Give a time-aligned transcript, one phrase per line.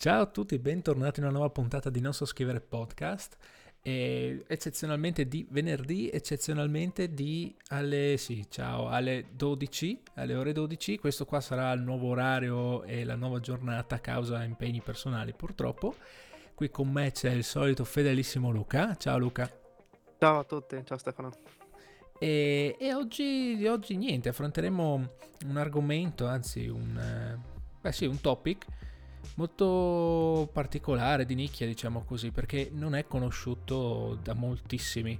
[0.00, 3.36] Ciao a tutti, bentornati in una nuova puntata di Non so scrivere podcast.
[3.82, 10.98] E eccezionalmente di venerdì, eccezionalmente di alle, sì, ciao, alle 12, alle ore 12.
[10.98, 15.96] Questo qua sarà il nuovo orario e la nuova giornata a causa impegni personali purtroppo.
[16.54, 18.94] Qui con me c'è il solito fedelissimo Luca.
[18.94, 19.50] Ciao Luca.
[20.16, 21.32] Ciao a tutti, ciao Stefano.
[22.20, 25.10] E, e oggi, oggi, niente, affronteremo
[25.46, 27.36] un argomento, anzi un, eh,
[27.80, 28.64] beh sì, un topic
[29.34, 35.18] molto particolare, di nicchia diciamo così, perché non è conosciuto da moltissimi,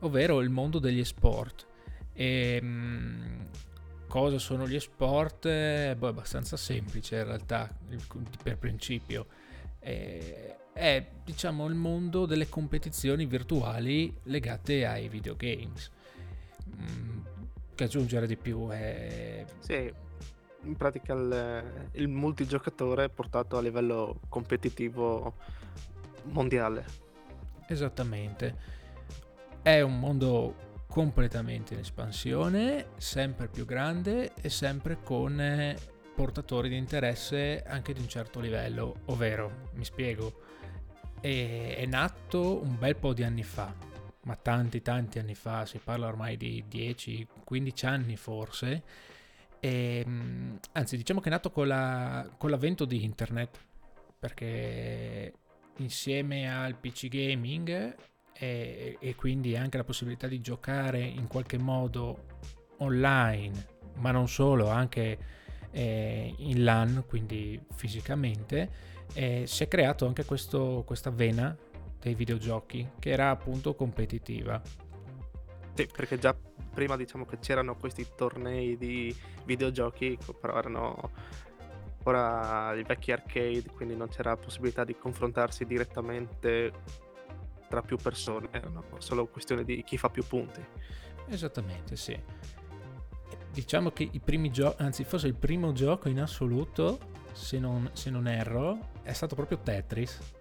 [0.00, 1.66] ovvero il mondo degli sport.
[2.12, 3.48] E, mh,
[4.08, 5.46] cosa sono gli sport?
[5.46, 7.68] Eh, boh, è abbastanza semplice in realtà,
[8.42, 9.26] per principio.
[9.80, 15.90] E, è diciamo il mondo delle competizioni virtuali legate ai videogames.
[16.68, 17.20] Mm,
[17.74, 19.44] che aggiungere di più è...
[19.58, 19.92] Sì,
[20.62, 25.34] in pratica il, il multigiocatore portato a livello competitivo
[26.24, 26.84] mondiale.
[27.66, 28.76] Esattamente.
[29.62, 35.76] È un mondo completamente in espansione, sempre più grande e sempre con eh,
[36.14, 40.46] portatori di interesse anche di un certo livello, ovvero, mi spiego,
[41.20, 43.72] è, è nato un bel po' di anni fa,
[44.22, 48.82] ma tanti tanti anni fa, si parla ormai di 10-15 anni forse,
[49.60, 53.58] e, ehm, anzi diciamo che è nato con, la, con l'avvento di internet,
[54.18, 55.32] perché
[55.76, 57.94] insieme al PC gaming
[58.32, 62.26] e, e, quindi anche la possibilità di giocare in qualche modo
[62.78, 65.18] online, ma non solo, anche
[65.70, 68.70] eh, in LAN, quindi fisicamente,
[69.14, 71.56] eh, si è creato anche questo, questa vena
[72.00, 74.60] dei videogiochi che era appunto competitiva.
[75.74, 76.36] Sì, perché già
[76.78, 79.12] prima diciamo che c'erano questi tornei di
[79.44, 81.10] videogiochi, però erano
[82.04, 86.70] ora i vecchi arcade, quindi non c'era possibilità di confrontarsi direttamente
[87.68, 90.64] tra più persone, erano solo questione di chi fa più punti.
[91.26, 92.16] Esattamente, sì.
[93.50, 97.00] Diciamo che i primi giochi, anzi forse il primo gioco in assoluto,
[97.32, 100.20] se non, se non erro, è stato proprio Tetris.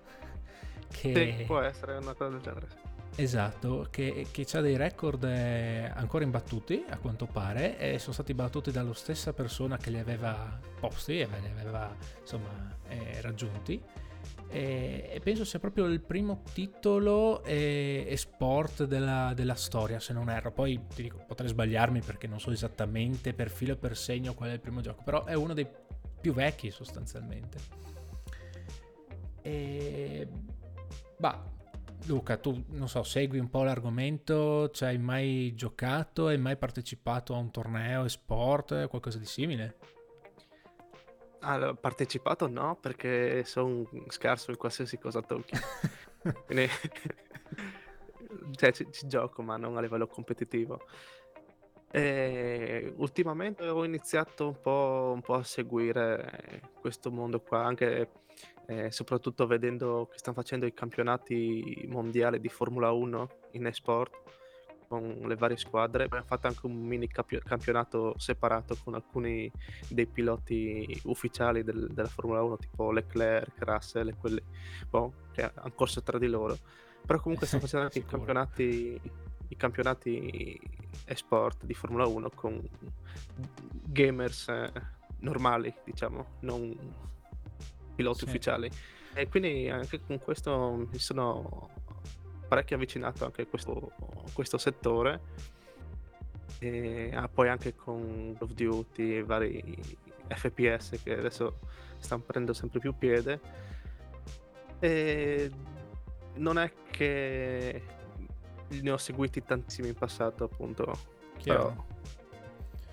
[0.88, 1.36] Che...
[1.40, 2.87] Sì, può essere una cosa del genere.
[3.20, 8.36] Esatto, che, che ha dei record eh, ancora imbattuti a quanto pare e sono stati
[8.36, 13.82] battuti dalla stessa persona che li aveva posti e li aveva insomma eh, raggiunti.
[14.50, 20.30] E, penso sia proprio il primo titolo e, e sport della, della, storia se non
[20.30, 20.52] erro.
[20.52, 24.52] Poi ti dico potrei sbagliarmi perché non so esattamente per filo e per segno qual
[24.52, 25.68] è il primo gioco però è uno dei
[26.22, 27.58] più vecchi sostanzialmente.
[29.42, 30.28] E
[31.18, 31.56] bah
[32.08, 37.36] Luca, tu non so, segui un po' l'argomento, ci hai mai giocato, hai mai partecipato
[37.36, 39.78] a un torneo e sport, qualcosa di simile?
[41.42, 45.54] Allora, partecipato no, perché sono scarso in qualsiasi cosa tocchi.
[46.46, 46.68] Quindi,
[48.56, 50.80] cioè, ci, ci, gioco, ma non a livello competitivo.
[51.92, 58.10] E ultimamente ho iniziato un po', un po' a seguire questo mondo qua, anche
[58.68, 64.14] eh, soprattutto vedendo che stanno facendo i campionati mondiali di Formula 1 in esport
[64.88, 66.04] con le varie squadre.
[66.06, 69.52] Abbiamo fatto anche un mini campionato separato con alcuni
[69.88, 74.42] dei piloti ufficiali del, della Formula 1, tipo Leclerc, Russell e quelli
[74.90, 76.58] boh, che hanno corso tra di loro.
[77.06, 79.00] Però comunque stanno facendo anche i campionati,
[79.48, 80.60] i campionati
[81.06, 82.62] esport di Formula 1 con
[83.86, 84.72] gamers eh,
[85.20, 87.16] normali, diciamo, non
[87.98, 88.26] piloti sì.
[88.26, 88.70] ufficiali.
[89.14, 91.70] E quindi anche con questo mi sono
[92.48, 93.92] parecchio avvicinato anche a questo,
[94.32, 95.56] questo settore.
[96.60, 99.78] E ah, poi anche con Call of Duty e vari
[100.28, 101.60] FPS che adesso
[101.98, 103.40] stanno prendendo sempre più piede.
[104.80, 105.52] E
[106.36, 107.82] non è che
[108.68, 111.16] ne ho seguiti tantissimi in passato, appunto.
[111.38, 111.64] Chiaro.
[111.64, 111.86] Però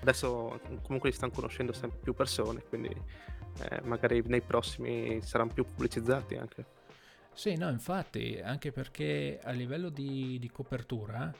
[0.04, 2.94] adesso comunque li stanno conoscendo sempre più persone, quindi
[3.60, 6.64] eh, magari nei prossimi saranno più pubblicizzati anche.
[7.32, 11.32] Sì, no, infatti, anche perché a livello di, di copertura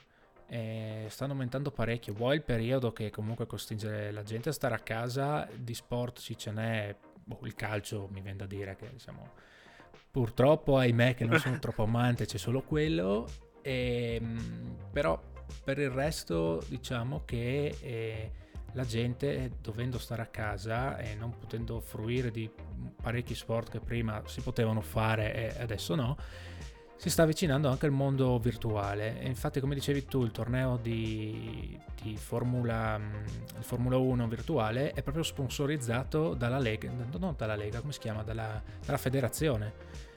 [0.49, 2.13] eh, stanno aumentando parecchio.
[2.13, 6.37] Vuoi il periodo che comunque costringe la gente a stare a casa, di sport ci
[6.37, 9.31] ce n'è, boh, il calcio mi viene da dire che diciamo,
[10.11, 13.29] purtroppo ahimè che non sono troppo amante, c'è solo quello,
[13.63, 15.21] e, ehm, però
[15.63, 17.77] per il resto diciamo che...
[17.81, 18.33] Eh,
[18.75, 22.51] la gente dovendo stare a casa e non potendo fruire di
[23.01, 26.17] parecchi sport che prima si potevano fare e adesso no,
[26.97, 29.21] si sta avvicinando anche al mondo virtuale.
[29.21, 33.25] E infatti, come dicevi tu, il torneo di, di Formula, mm,
[33.61, 38.23] Formula 1 virtuale è proprio sponsorizzato dalla Lega, non dalla Lega, come si chiama?
[38.23, 39.75] Dalla, dalla federazione,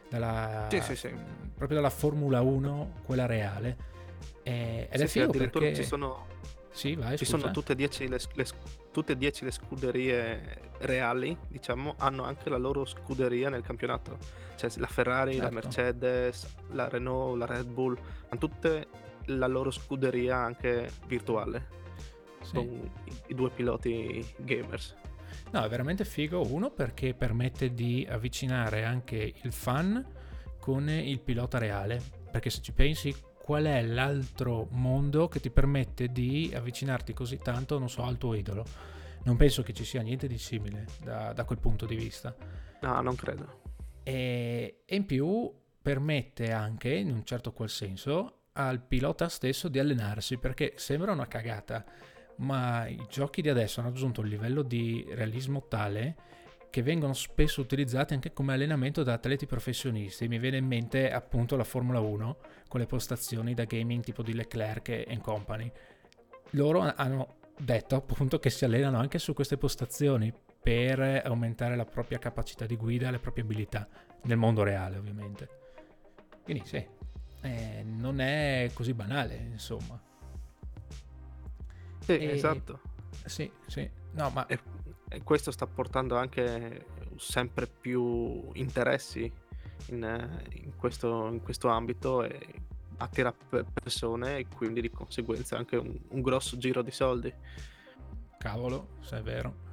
[0.09, 1.13] dalla, sì, sì, sì.
[1.55, 3.95] proprio dalla Formula 1, quella reale.
[4.43, 5.75] E, ed sì, è figo perché...
[5.75, 6.25] ci sono,
[6.77, 7.39] sì, vai, ci scusa.
[7.39, 8.45] sono tutte e dieci le, le,
[8.91, 14.17] tutte e dieci le scuderie reali, diciamo, hanno anche la loro scuderia nel campionato.
[14.55, 15.45] Cioè la Ferrari, Certo.
[15.47, 17.97] la Mercedes, la Renault, la Red Bull,
[18.29, 18.87] hanno tutte
[19.25, 21.67] la loro scuderia anche virtuale,
[22.41, 22.53] Sì.
[22.53, 22.65] con
[23.05, 24.95] i, i due piloti gamers.
[25.51, 26.41] No, è veramente figo.
[26.45, 30.05] Uno perché permette di avvicinare anche il fan
[30.59, 32.01] con il pilota reale.
[32.31, 33.15] Perché se ci pensi,
[33.47, 38.33] qual è l'altro mondo che ti permette di avvicinarti così tanto, non so, al tuo
[38.33, 38.65] idolo?
[39.23, 42.35] Non penso che ci sia niente di simile da, da quel punto di vista.
[42.81, 43.61] No, non credo.
[44.03, 45.49] E, e in più
[45.81, 50.37] permette anche, in un certo qual senso, al pilota stesso di allenarsi.
[50.37, 51.85] Perché sembra una cagata,
[52.39, 56.15] ma i giochi di adesso hanno raggiunto un livello di realismo tale
[56.77, 60.27] che vengono spesso utilizzati anche come allenamento da atleti professionisti.
[60.27, 62.37] Mi viene in mente appunto la Formula 1
[62.67, 65.71] con le postazioni da gaming tipo di Leclerc e company.
[66.51, 70.31] Loro hanno detto appunto che si allenano anche su queste postazioni
[70.61, 73.87] per aumentare la propria capacità di guida le proprie abilità
[74.25, 75.49] nel mondo reale ovviamente.
[76.43, 76.87] Quindi sì,
[77.41, 79.99] eh, non è così banale insomma.
[82.01, 82.81] Sì, E- esatto.
[83.25, 83.89] Sì, sì.
[84.11, 84.59] No, ma E,
[85.09, 86.85] e questo sta portando anche
[87.17, 89.31] sempre più interessi
[89.87, 92.39] in, in questo, in questo ambito e
[92.97, 97.33] attira pe- persone e quindi di conseguenza anche un, un grosso giro di soldi.
[98.37, 99.65] Cavolo, se è vero.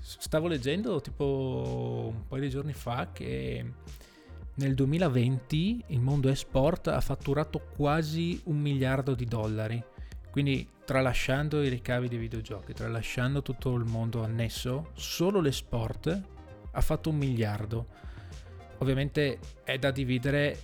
[0.00, 3.72] Stavo leggendo tipo un paio di giorni fa che
[4.54, 9.82] nel 2020 il mondo esport ha fatturato quasi un miliardo di dollari.
[10.30, 16.22] Quindi tralasciando i ricavi dei videogiochi, tralasciando tutto il mondo annesso, solo l'esport
[16.72, 17.86] ha fatto un miliardo.
[18.78, 20.58] Ovviamente è da dividere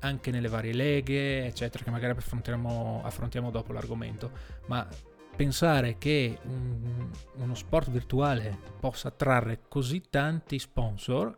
[0.00, 4.30] anche nelle varie leghe, eccetera, che magari affrontiamo, affrontiamo dopo l'argomento.
[4.66, 4.86] Ma
[5.34, 11.34] pensare che un- uno sport virtuale possa trarre così tanti sponsor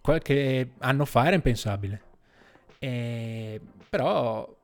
[0.00, 2.02] qualche anno fa era impensabile.
[2.78, 4.58] E- però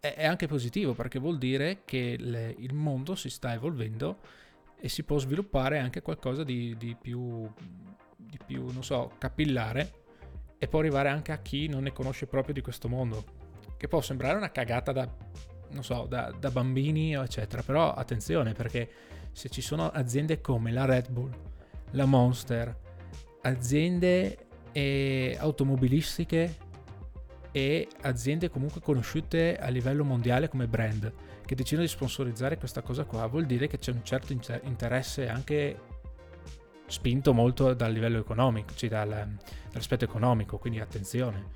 [0.00, 4.18] è, anche positivo perché vuol dire che le- il mondo si sta evolvendo
[4.80, 7.50] e si può sviluppare anche qualcosa di, di più,
[8.16, 9.92] di più, non so, capillare
[10.58, 13.24] e può arrivare anche a chi non ne conosce proprio di questo mondo.
[13.76, 15.08] Che può sembrare una cagata da,
[15.70, 18.90] non so, da, da bambini eccetera, però attenzione perché
[19.32, 21.32] se ci sono aziende come la Red Bull,
[21.92, 22.76] la Monster,
[23.42, 26.66] aziende eh, automobilistiche
[27.58, 31.12] e aziende comunque conosciute a livello mondiale come brand
[31.44, 35.28] che decidono di sponsorizzare questa cosa qua, vuol dire che c'è un certo inter- interesse
[35.28, 35.80] anche
[36.86, 41.46] spinto molto dal livello economico, cioè dal, dall'aspetto economico, quindi attenzione.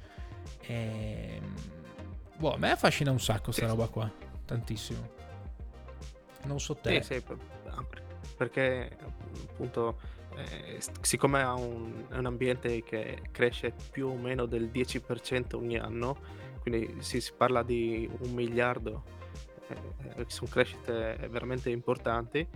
[0.63, 1.55] Ehm,
[2.37, 3.69] boh, a me affascina un sacco sta Sì.
[3.69, 4.11] roba qua,
[4.45, 5.09] tantissimo.
[6.45, 7.01] Non so te.
[7.03, 7.39] Sì, sì, per-
[8.37, 8.97] perché
[9.51, 9.99] appunto
[10.37, 15.79] eh, siccome è un, è un ambiente che cresce più o meno del 10% ogni
[15.79, 16.17] anno,
[16.61, 19.05] quindi si, si parla di un miliardo,
[19.69, 22.47] eh, sono crescite veramente importanti.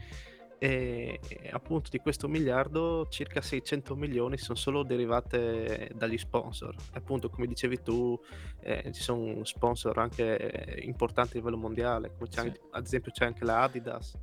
[0.59, 6.75] E, e appunto di questo miliardo circa 600 milioni sono solo derivate dagli sponsor.
[6.95, 8.19] Appunto, come dicevi tu,
[8.61, 12.39] eh, ci sono sponsor anche importanti a livello mondiale, come Sì.
[12.39, 14.17] anche- ad esempio c'è anche la Adidas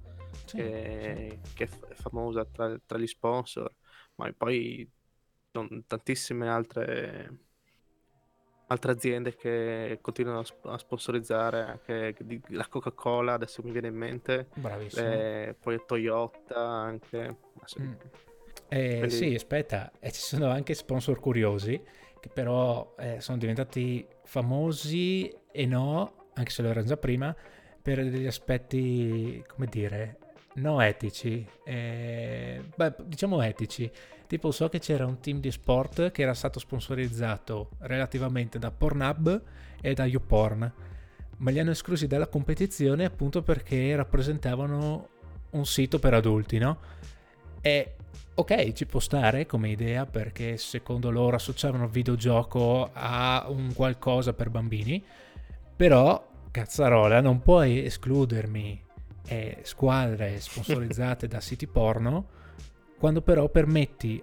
[0.46, 3.74] Sì, che, che è famosa tra, tra gli sponsor,
[4.16, 4.90] ma poi
[5.88, 7.30] tantissime altre,
[8.68, 12.16] altre aziende che continuano a, sp- a sponsorizzare, anche
[12.50, 15.12] la Coca-Cola adesso mi viene in mente, bravissimo.
[15.12, 17.38] eh, poi Toyota anche.
[17.66, 17.80] sì.
[17.80, 17.94] Mm.
[18.70, 21.80] Eh, Quindi- Sì, aspetta, e ci sono anche sponsor curiosi
[22.20, 27.36] che però eh, sono diventati famosi e no, anche se lo erano già prima,
[27.82, 30.18] per degli aspetti, come dire,
[30.56, 33.90] no etici, eh, beh, diciamo etici.
[34.28, 39.42] Tipo so che c'era un team di sport che era stato sponsorizzato relativamente da Pornhub
[39.82, 40.74] e da YouPorn,
[41.38, 45.10] ma li hanno esclusi dalla competizione appunto perché rappresentavano
[45.52, 46.80] un sito per adulti, no?
[47.62, 47.96] E
[48.34, 54.50] ok, ci può stare come idea perché secondo loro associavano videogioco a un qualcosa per
[54.50, 55.04] bambini,
[55.76, 58.83] però cazzarola, non puoi escludermi
[59.28, 62.28] eh, squadre sponsorizzate da siti porno
[62.98, 64.22] quando però permetti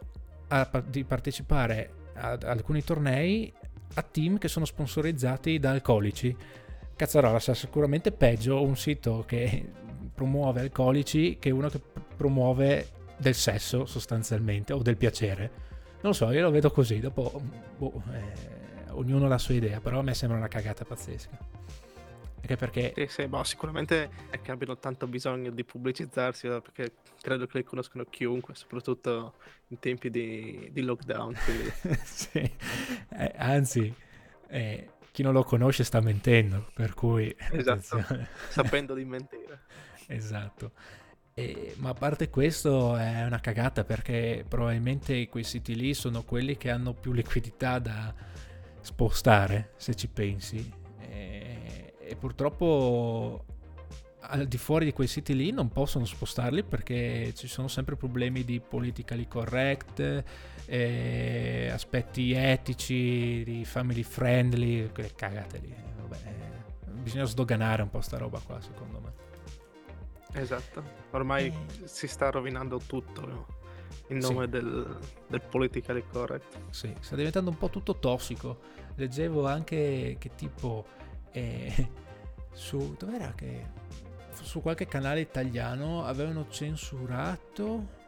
[0.48, 3.52] a- di partecipare ad alcuni tornei
[3.94, 6.36] a team che sono sponsorizzati da alcolici.
[6.94, 9.70] Cazzarola sa sicuramente peggio un sito che
[10.14, 11.80] promuove alcolici che uno che
[12.16, 15.68] promuove del sesso sostanzialmente o del piacere.
[16.02, 17.40] Non lo so, io lo vedo così, dopo
[17.76, 21.38] boh, eh, ognuno ha la sua idea, però a me sembra una cagata pazzesca.
[22.40, 22.92] Anche perché...
[22.96, 27.58] Sì, sì, boh, sicuramente è che abbiano tanto bisogno di pubblicizzarsi, eh, perché credo che
[27.58, 29.34] li conoscano chiunque, soprattutto
[29.68, 31.34] in tempi di, di lockdown.
[32.02, 32.38] sì,
[33.10, 33.94] eh, anzi,
[34.48, 37.34] eh, chi non lo conosce sta mentendo, per cui...
[37.52, 38.04] Esatto,
[38.48, 39.60] sapendo di mentire.
[40.06, 40.72] esatto.
[41.34, 46.56] E, ma a parte questo è una cagata perché probabilmente quei siti lì sono quelli
[46.56, 48.12] che hanno più liquidità da
[48.80, 50.79] spostare, se ci pensi.
[52.10, 53.44] E, e purtroppo
[54.22, 58.44] al di fuori di quei siti lì non possono spostarli perché ci sono sempre problemi
[58.44, 60.24] di politically correct,
[60.66, 65.74] eh, aspetti etici, di family friendly, quelle cagate lì.
[66.00, 66.18] Vabbè,
[67.00, 69.12] bisogna sdoganare un po' sta roba qua secondo me.
[70.32, 71.86] Esatto, ormai eh.
[71.88, 73.46] si sta rovinando tutto no?
[74.08, 74.50] in nome sì.
[74.50, 76.58] del, del politically correct.
[76.70, 78.78] Sì, sta diventando un po' tutto tossico.
[78.96, 80.84] Leggevo anche che tipo
[81.32, 81.88] eh,
[82.52, 83.66] su dov'era che
[84.42, 87.98] su qualche canale italiano avevano censurato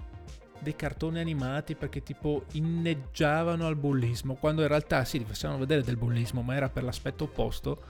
[0.62, 5.82] dei cartoni animati perché tipo inneggiavano al bullismo, quando in realtà sì, li facevano vedere
[5.82, 7.82] del bullismo, ma era per l'aspetto opposto,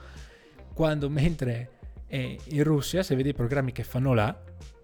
[0.73, 4.35] quando mentre eh, in Russia, se vedi i programmi che fanno là,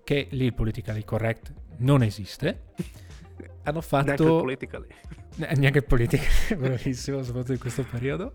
[0.03, 2.73] che lì il politically correct non esiste,
[3.63, 4.05] hanno fatto...
[4.05, 4.87] Neanche il politically.
[5.35, 8.33] Neanche il politically, bravissimo, soprattutto in questo periodo,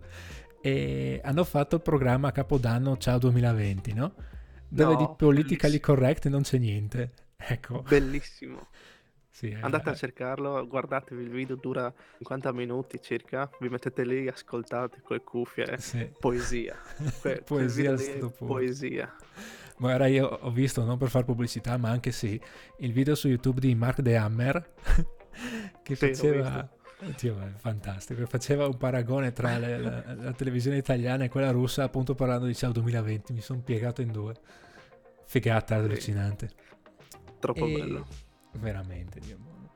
[0.64, 4.14] e hanno fatto il programma Capodanno Ciao 2020, no?
[4.66, 5.94] dove no, di politically bellissimo.
[5.94, 7.12] correct non c'è niente.
[7.36, 7.82] Ecco.
[7.82, 8.68] Bellissimo.
[9.28, 14.26] Sì, eh, Andate a cercarlo, guardatevi il video, dura 50 minuti circa, vi mettete lì,
[14.26, 16.10] ascoltate con le cuffie, sì.
[16.18, 16.80] poesia.
[17.20, 19.14] Que- poesia al lì, poesia.
[19.76, 22.40] Guarda, io ho visto, non per fare pubblicità, ma anche sì,
[22.78, 24.72] il video su YouTube di Mark De Hammer
[25.82, 26.66] che sì, faceva...
[27.12, 31.84] Dio, è fantastico, faceva un paragone tra le, la, la, televisione italiana e quella russa,
[31.84, 34.34] appunto parlando di Ciao 2020, mi sono piegato in due.
[35.24, 36.50] Figata allucinante.
[37.38, 37.72] Troppo e...
[37.72, 38.06] bello.
[38.52, 39.72] Veramente, Dio buono.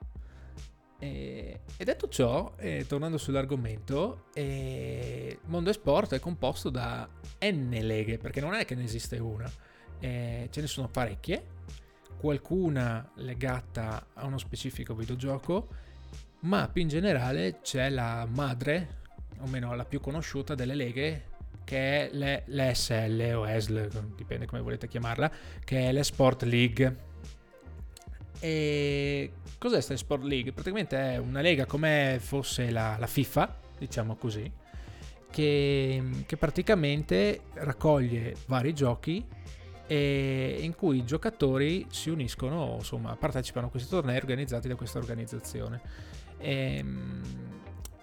[1.00, 7.08] E, e detto ciò, eh, tornando sull'argomento, eh, Mondo Esport è composto da
[7.40, 9.50] N leghe, perché non è che ne esiste una,
[10.00, 11.56] eh, ce ne sono parecchie,
[12.18, 15.68] qualcuna legata a uno specifico videogioco,
[16.40, 18.97] ma più in generale c'è la madre,
[19.40, 21.25] o meno la più conosciuta delle leghe,
[21.64, 25.30] che è l'ESL o ESL, dipende come volete chiamarla,
[25.64, 27.07] che è l'Esport League.
[28.40, 30.52] E cos'è questa Sport League?
[30.52, 34.50] Praticamente è una lega come fosse la, la FIFA, diciamo così,
[35.30, 39.26] che, che, praticamente raccoglie vari giochi
[39.87, 44.99] e in cui i giocatori si uniscono, insomma, partecipano a questi tornei organizzati da questa
[44.99, 45.80] organizzazione.
[46.38, 47.23] Ehm,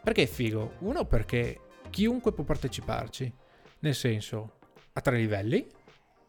[0.03, 0.75] perché è figo?
[0.79, 3.33] Uno perché chiunque può parteciparci,
[3.79, 4.59] nel senso
[4.93, 5.65] a tre livelli,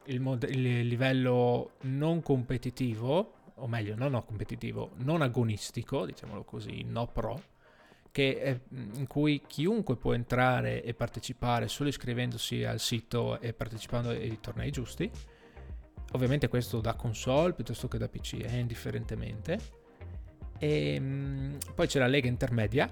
[0.07, 6.83] il, mod- il livello non competitivo, o meglio, non no competitivo, non agonistico, diciamolo così,
[6.85, 7.41] no pro,
[8.13, 14.39] è, in cui chiunque può entrare e partecipare solo iscrivendosi al sito e partecipando ai
[14.41, 15.11] tornei giusti.
[16.13, 19.85] Ovviamente questo da console piuttosto che da PC, eh, indifferentemente.
[20.59, 22.89] E ehm, poi c'è la lega intermedia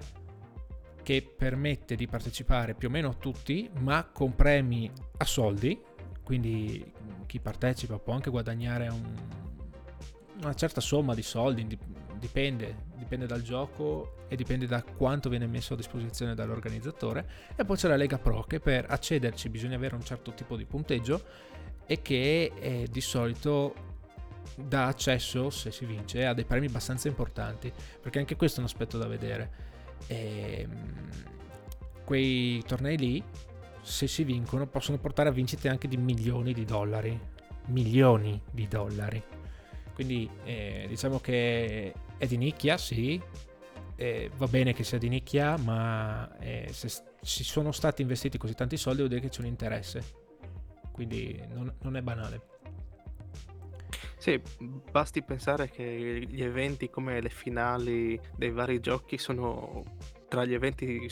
[1.03, 5.79] che permette di partecipare più o meno a tutti, ma con premi a soldi.
[6.23, 6.91] Quindi
[7.27, 9.03] chi partecipa può anche guadagnare un,
[10.41, 11.77] una certa somma di soldi,
[12.17, 17.29] dipende, dipende dal gioco e dipende da quanto viene messo a disposizione dall'organizzatore.
[17.55, 20.65] E poi c'è la Lega Pro che per accederci bisogna avere un certo tipo di
[20.65, 21.23] punteggio
[21.85, 23.93] e che eh, di solito
[24.55, 27.71] dà accesso, se si vince, a dei premi abbastanza importanti,
[28.01, 29.51] perché anche questo è un aspetto da vedere.
[30.07, 31.09] E, ehm,
[32.03, 33.23] quei tornei lì,
[33.81, 37.19] se si vincono, possono portare a vincite anche di milioni di dollari.
[37.67, 39.21] Milioni di dollari.
[39.93, 43.19] Quindi eh, diciamo che è di nicchia, sì,
[43.95, 46.89] eh, va bene che sia di nicchia, ma eh, se
[47.21, 50.03] ci sono stati investiti così tanti soldi vuol dire che c'è un interesse.
[50.91, 52.41] Quindi non, non è banale.
[54.25, 54.41] Sì,
[54.89, 59.83] basti pensare che gli eventi come le finali dei vari giochi sono
[60.27, 61.07] tra gli eventi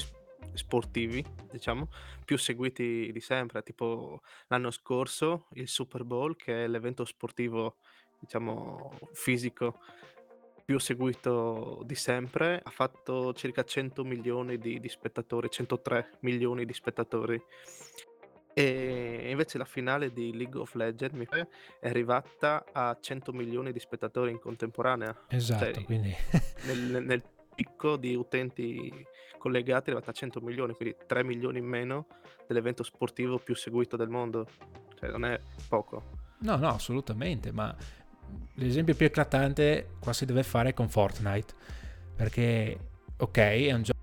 [0.54, 1.90] sportivi, diciamo,
[2.26, 7.76] più seguiti di sempre, tipo l'anno scorso il Super Bowl, che è l'evento sportivo,
[8.20, 9.78] diciamo, fisico
[10.66, 16.74] più seguito di sempre, ha fatto circa 100 milioni di, di spettatori, 103 milioni di
[16.74, 17.40] spettatori.
[18.54, 23.72] E invece la finale di League of Legends mi pare, è arrivata a 100 milioni
[23.72, 25.16] di spettatori in contemporanea.
[25.30, 26.14] Esatto, cioè, quindi...
[26.66, 28.92] nel, nel, picco di utenti
[29.38, 32.08] collegati è arrivata a 100 milioni, quindi 3 milioni in meno
[32.48, 34.48] dell'evento sportivo più seguito del mondo.
[34.96, 36.22] Cioè non è poco.
[36.40, 37.76] No, no, assolutamente, ma
[38.56, 41.54] l'esempio più eclatante qua si deve fare con Fortnite,
[42.16, 42.78] perché
[43.18, 44.00] ok, è un gioco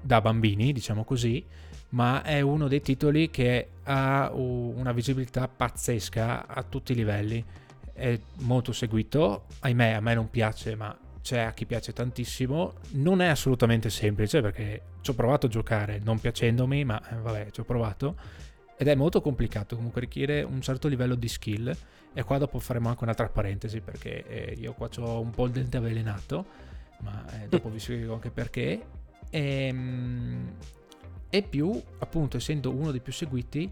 [0.00, 1.44] da bambini, diciamo così,
[1.90, 7.44] ma è uno dei titoli che ha una visibilità pazzesca a tutti i livelli.
[7.92, 12.74] È molto seguito, ahimè a me non piace, ma c'è a chi piace tantissimo.
[12.92, 17.50] Non è assolutamente semplice perché ci ho provato a giocare non piacendomi, ma eh, vabbè,
[17.50, 18.16] ci ho provato.
[18.76, 21.74] Ed è molto complicato, comunque richiede un certo livello di skill.
[22.12, 25.52] E qua dopo faremo anche un'altra parentesi perché eh, io qua ho un po' il
[25.52, 26.46] dente avvelenato,
[27.00, 28.86] ma eh, dopo vi spiego anche perché.
[29.30, 30.52] E, ehm,
[31.28, 33.70] e più, appunto, essendo uno dei più seguiti,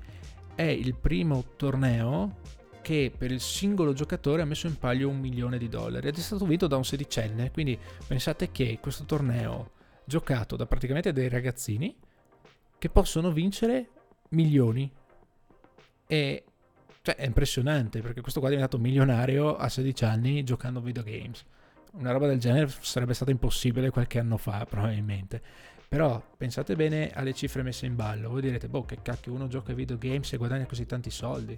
[0.55, 2.37] è il primo torneo
[2.83, 6.21] che per il singolo giocatore ha messo in palio un milione di dollari ed è
[6.21, 7.51] stato vinto da un sedicenne.
[7.51, 9.73] Quindi pensate che questo torneo
[10.05, 11.97] giocato da praticamente dei ragazzini
[12.77, 13.89] che possono vincere
[14.31, 14.93] milioni.
[16.07, 16.45] E
[17.01, 21.45] cioè è impressionante perché questo qua è diventato milionario a 16 anni giocando videogames.
[21.93, 25.43] Una roba del genere sarebbe stata impossibile qualche anno fa, probabilmente.
[25.95, 28.29] Però pensate bene alle cifre messe in ballo.
[28.29, 31.57] Voi direte, boh, che cacchio, uno gioca ai videogames e guadagna così tanti soldi.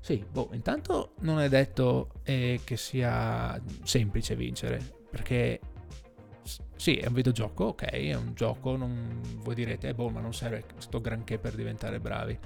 [0.00, 5.60] Sì, boh, intanto non è detto eh, che sia semplice vincere, perché
[6.76, 10.32] sì, è un videogioco, ok, è un gioco, non voi direte, eh, boh, ma non
[10.32, 12.38] serve sto granché per diventare bravi.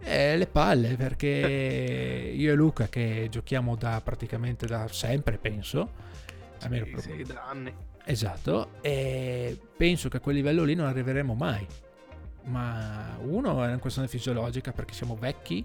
[0.00, 1.28] Eh, le palle, perché
[2.34, 5.92] io e Luca che giochiamo da praticamente da sempre, penso,
[6.64, 7.74] almeno sì, sì, da anni
[8.06, 11.66] Esatto, e penso che a quel livello lì non arriveremo mai.
[12.44, 15.64] Ma uno è una questione fisiologica perché siamo vecchi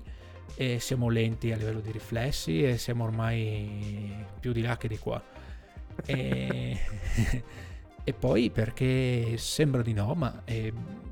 [0.55, 4.97] e siamo lenti a livello di riflessi e siamo ormai più di là che di
[4.97, 5.21] qua.
[6.05, 6.79] E,
[8.05, 10.71] e poi perché sembra di no, ma eh,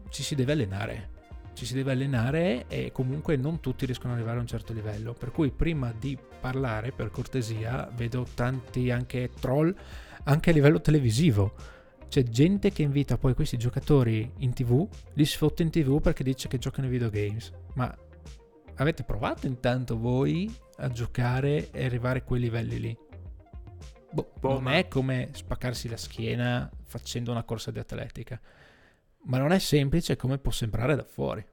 [0.09, 1.15] ci si deve allenare.
[1.51, 5.13] Ci si deve allenare e comunque non tutti riescono ad arrivare a un certo livello.
[5.13, 9.75] Per cui prima di parlare, per cortesia, vedo tanti anche troll
[10.23, 11.53] anche a livello televisivo.
[12.07, 16.47] C'è gente che invita poi questi giocatori in tv, li sfotta in tv perché dice
[16.47, 17.51] che giocano ai videogames.
[17.73, 17.93] Ma
[18.75, 22.97] avete provato intanto voi a giocare e arrivare a quei livelli lì?
[24.09, 28.39] Boh, boh non è come spaccarsi la schiena facendo una corsa di atletica,
[29.23, 31.45] ma non è semplice come può sembrare da fuori.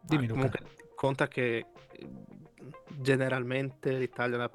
[0.00, 0.58] Dimmi ah, Luca.
[0.94, 1.66] Conta che
[2.88, 4.50] generalmente l'Italia è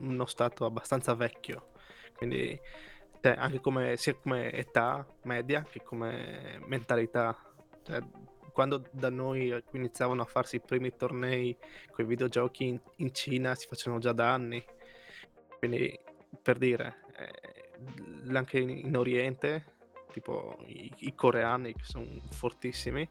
[0.00, 1.70] uno stato abbastanza vecchio
[2.18, 2.60] quindi
[3.20, 7.36] cioè, anche come, sia come età media che come mentalità.
[7.84, 8.00] Cioè,
[8.52, 11.56] quando da noi iniziavano a farsi i primi tornei
[11.92, 14.64] con i videogiochi in, in Cina si facevano già da anni.
[15.58, 15.98] Quindi
[16.42, 19.76] per dire, eh, anche in, in, Oriente,
[20.12, 23.08] tipo i, i, coreani che sono fortissimi,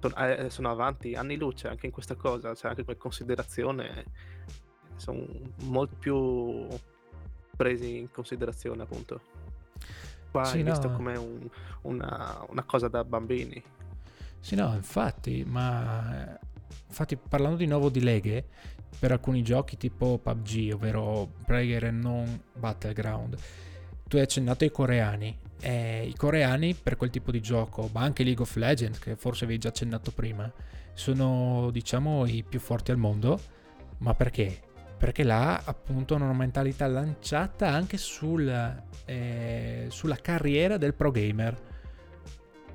[0.00, 4.04] sono, eh, sono, avanti anni luce anche in questa cosa, cioè anche come considerazione
[4.96, 5.24] sono
[5.64, 6.66] molto più
[7.56, 9.20] presi in considerazione appunto.
[10.30, 10.70] Qua sì, è no.
[10.70, 11.48] visto come un,
[11.82, 13.62] una, una, cosa da bambini.
[14.40, 16.38] Sì, no, infatti, ma
[16.86, 18.46] infatti parlando di nuovo di leghe,
[18.98, 23.36] per alcuni giochi tipo PUBG, ovvero Player and Non Battleground,
[24.06, 25.38] tu hai accennato ai coreani.
[25.60, 29.44] E I coreani per quel tipo di gioco, ma anche League of Legends, che forse
[29.44, 30.50] avevi già accennato prima,
[30.94, 33.40] sono diciamo i più forti al mondo.
[33.98, 34.66] Ma perché?
[34.98, 38.48] perché là appunto hanno una mentalità lanciata anche sul,
[39.04, 41.56] eh, sulla carriera del pro gamer.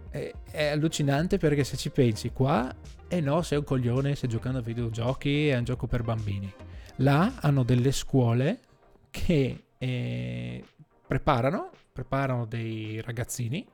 [0.10, 2.74] È, è, allucinante perché se ci pensi qua,
[3.08, 6.52] e eh no, sei un coglione, stai giocando a videogiochi, è un gioco per bambini.
[6.98, 8.60] Là hanno delle scuole
[9.12, 10.63] che eh,
[11.06, 13.66] preparano, preparano dei ragazzini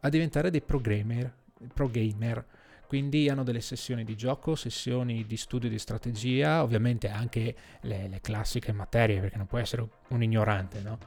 [0.00, 1.32] a diventare dei pro gamer,
[1.72, 2.44] pro gamer
[2.90, 8.20] quindi hanno delle sessioni di gioco, sessioni di studio di strategia, ovviamente anche le, le
[8.20, 10.98] classiche materie, perché non puoi essere un ignorante, no?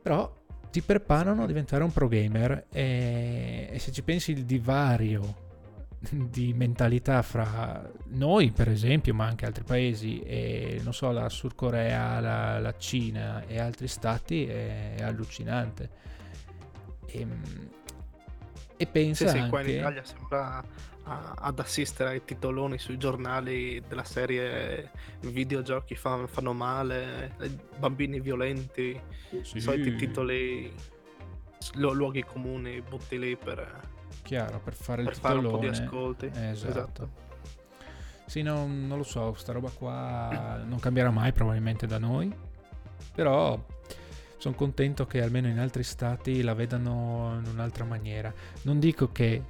[0.00, 0.34] Però
[0.70, 5.50] ti preparano a diventare un pro gamer e, e se ci pensi il divario
[6.10, 11.54] di mentalità fra noi, per esempio, ma anche altri paesi, e non so, la Sud
[11.54, 15.90] Corea, la, la Cina e altri stati è, è allucinante.
[17.06, 17.70] E, ehm,
[18.76, 19.50] E pensa sì, sì, anche...
[19.50, 20.64] qua in Italia sembra
[21.04, 27.36] a, ad assistere ai titoloni sui giornali della serie videogiochi fa, fanno male,
[27.78, 29.00] bambini violenti,
[29.42, 29.60] sì.
[29.60, 30.72] soliti titoli,
[31.76, 33.90] luoghi comuni, butti lì per...
[34.22, 35.66] Chiaro, per fare per il fare titolone.
[35.66, 36.26] un po' di ascolti.
[36.26, 36.68] Esatto.
[36.68, 37.10] esatto.
[38.26, 42.34] Sì, no, non lo so, sta roba qua non cambierà mai probabilmente da noi,
[43.14, 43.62] però
[44.38, 48.32] sono contento che almeno in altri stati la vedano in un'altra maniera.
[48.62, 49.42] Non dico che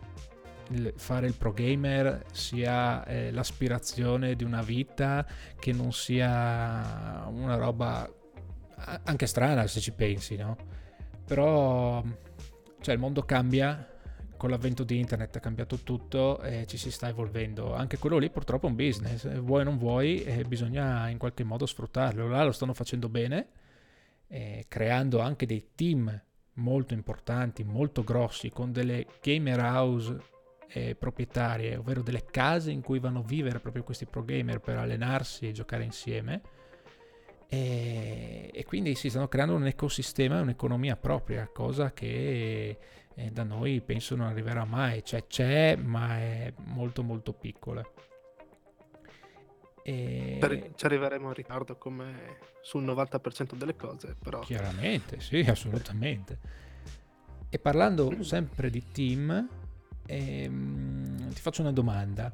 [0.97, 5.27] fare il pro gamer sia eh, l'aspirazione di una vita
[5.59, 8.11] che non sia una roba
[9.05, 10.57] anche strana se ci pensi, no?
[11.25, 12.03] Però
[12.81, 13.92] cioè il mondo cambia
[14.43, 17.77] con l'avvento di internet è cambiato tutto e ci si sta evolvendo.
[17.77, 21.45] Anche quello lì purtroppo è un business, vuoi o non vuoi, e bisogna in qualche
[21.45, 22.27] modo sfruttarlo.
[22.27, 23.47] Là lo stanno facendo bene,
[24.27, 26.21] eh, creando anche dei team
[26.55, 30.19] molto importanti, molto grossi, con delle gamer house
[30.71, 34.77] eh, proprietarie, ovvero delle case in cui vanno a vivere proprio questi pro gamer per
[34.77, 36.41] allenarsi e giocare insieme.
[37.53, 42.79] E, e quindi si stanno creando un ecosistema e un'economia propria, cosa che
[43.15, 47.87] eh, da noi penso non arriverà mai, cioè c'è ma è molto molto piccola.
[49.83, 50.39] E...
[50.75, 54.41] Ci arriveremo in ritardo come sul 90% delle cose, però...
[54.41, 56.39] Chiaramente, sì, assolutamente.
[57.51, 59.47] E parlando sempre di team,
[60.07, 62.33] ehm, ti faccio una domanda.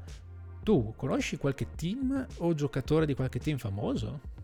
[0.62, 4.36] Tu conosci qualche team o giocatore di qualche team famoso?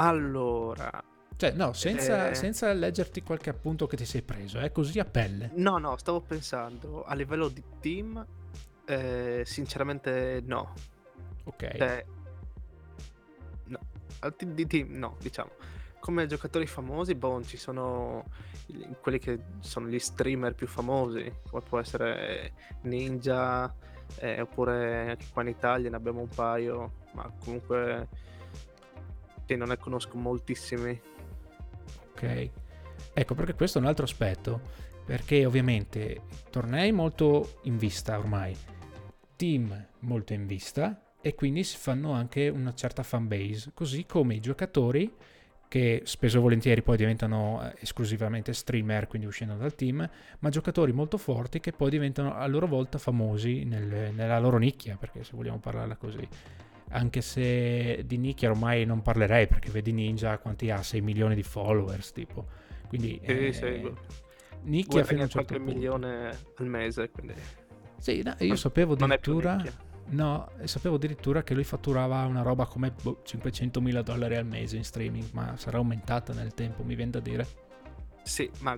[0.00, 1.04] Allora,
[1.40, 2.34] cioè, no, senza, eh...
[2.34, 4.72] senza, leggerti qualche appunto che ti sei preso, è eh?
[4.72, 5.50] così a pelle.
[5.54, 8.26] No, no, stavo pensando a livello di team,
[8.84, 10.74] eh, sinceramente no.
[11.44, 11.76] Ok.
[11.78, 12.04] Cioè,
[13.64, 13.78] no,
[14.36, 15.50] di team no, diciamo.
[15.98, 18.24] Come giocatori famosi, boh, ci sono
[19.00, 23.74] quelli che sono gli streamer più famosi, come può essere Ninja,
[24.16, 28.08] eh, oppure anche qua in Italia ne abbiamo un paio, ma comunque
[29.50, 31.00] che non ne conosco moltissimi
[32.12, 32.50] ok?
[33.12, 34.60] Ecco perché questo è un altro aspetto,
[35.04, 38.56] perché ovviamente tornei molto in vista ormai,
[39.34, 44.34] team molto in vista e quindi si fanno anche una certa fan base, così come
[44.34, 45.12] i giocatori
[45.66, 50.08] che spesso e volentieri poi diventano eh, esclusivamente streamer, quindi uscendo dal team,
[50.38, 54.96] ma giocatori molto forti che poi diventano a loro volta famosi nel, nella loro nicchia,
[54.96, 56.28] perché se vogliamo parlarla così
[56.90, 61.42] anche se di nicchia ormai non parlerei perché vedi Ninja quanti ha 6 milioni di
[61.42, 62.46] followers tipo
[62.88, 63.92] quindi sì, eh, sì.
[64.62, 65.72] nicchia fino a un certo punto.
[65.72, 67.34] milione al mese quindi
[67.96, 69.62] sì no, io sapevo addirittura
[70.06, 74.76] no sapevo addirittura che lui fatturava una roba come boh, 500 mila dollari al mese
[74.76, 77.46] in streaming ma sarà aumentata nel tempo mi viene da dire
[78.24, 78.76] sì ma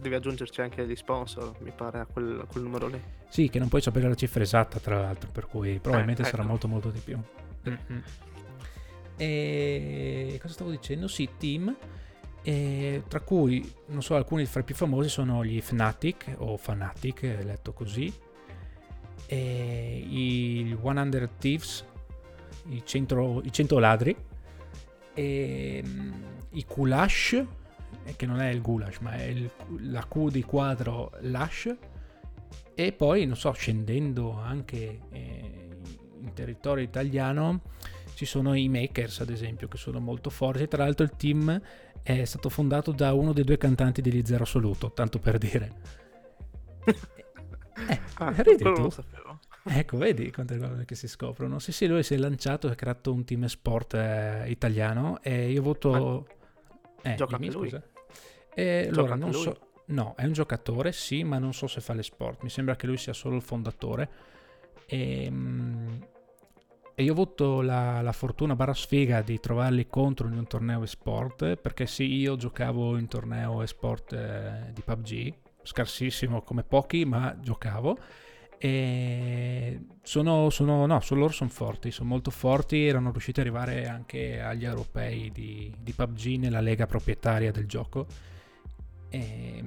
[0.00, 3.60] devi aggiungerci anche gli sponsor mi pare a quel, a quel numero lì sì che
[3.60, 6.36] non puoi sapere la cifra esatta tra l'altro per cui probabilmente eh, ecco.
[6.36, 7.16] sarà molto molto di più
[9.16, 11.08] E cosa stavo dicendo?
[11.08, 11.76] Sì, team.
[12.42, 17.22] E tra cui, non so, alcuni fra i più famosi sono gli Fnatic o Fanatic,
[17.22, 18.12] letto così,
[19.26, 21.86] e i 100 Thieves,
[22.68, 24.14] i 100, i 100 ladri,
[25.14, 26.12] e mm,
[26.50, 27.44] i Kulash,
[28.14, 31.74] che non è il Gulash, ma è il, la Q di quadro Lash,
[32.74, 35.63] e poi, non so, scendendo anche eh,
[36.24, 37.60] in territorio italiano
[38.14, 40.66] ci sono i Makers, ad esempio, che sono molto forti.
[40.68, 41.60] Tra l'altro, il team
[42.02, 45.72] è stato fondato da uno dei due cantanti degli Zero Assoluto, tanto per dire.
[46.84, 48.70] eh, ah, ridi tu?
[48.70, 49.40] Lo sapevo.
[49.66, 51.58] Ecco, vedi quante cose che si scoprono.
[51.58, 55.50] Sì, sì, lui si è lanciato e ha creato un team sport eh, italiano e
[55.50, 56.26] io voto...
[57.02, 57.68] Ah, eh, gioca dimmi, lui.
[57.68, 57.82] scusa.
[58.54, 59.42] E, allora, non lui.
[59.42, 59.58] so...
[59.86, 62.42] No, è un giocatore, sì, ma non so se fa le sport.
[62.42, 64.08] Mi sembra che lui sia solo il fondatore.
[64.86, 66.06] E, ehm,
[66.96, 70.84] e io ho avuto la, la, fortuna barra sfiga di trovarli contro in un torneo
[70.84, 77.36] esport, perché sì, io giocavo in torneo esport eh, di PUBG, scarsissimo come pochi, ma
[77.40, 77.98] giocavo.
[78.58, 84.40] E sono, sono, no, loro sono forti, sono molto forti, erano riusciti ad arrivare anche
[84.40, 88.06] agli europei di, di PUBG nella lega proprietaria del gioco.
[89.08, 89.64] E,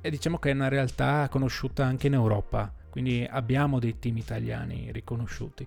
[0.00, 4.92] e diciamo che è una realtà conosciuta anche in Europa, quindi abbiamo dei team italiani
[4.92, 5.66] riconosciuti